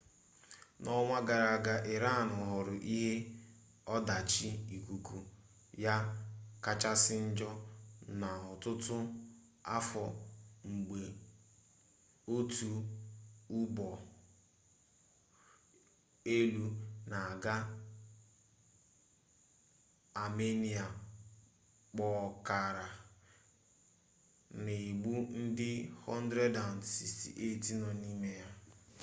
n'ọnwa 0.83 1.17
gara 1.27 1.47
aga 1.57 1.75
iran 1.95 2.27
hụrụ 2.39 2.75
ihe 2.95 3.13
ọdachi 3.95 4.49
ikuku 4.77 5.17
ya 5.85 5.95
kachasị 6.63 7.15
njọ 7.27 7.49
n'ọtụtụ 8.19 8.97
afọ 9.75 10.03
mgbe 10.73 10.99
otu 12.35 12.69
ụgbọ 13.59 13.87
elu 16.35 16.65
na-aga 17.09 17.55
amenịa 20.23 20.85
kpọkara 21.95 22.87
na-egbu 24.63 25.13
ndị 25.41 25.71
168 26.05 27.81
nọ 27.81 27.89
n'ime 27.99 28.29
ya 28.41 28.47